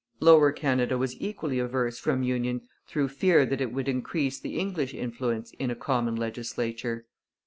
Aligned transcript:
Lower 0.19 0.51
Canada 0.51 0.97
was 0.97 1.15
equally 1.21 1.59
averse 1.59 1.99
from 1.99 2.23
union 2.23 2.61
through 2.87 3.09
fear 3.09 3.45
that 3.45 3.61
it 3.61 3.71
would 3.71 3.87
increase 3.87 4.39
the 4.39 4.57
English 4.57 4.95
influence 4.95 5.51
in 5.59 5.69
a 5.69 5.75
common 5.75 6.15
legislature. 6.15 7.05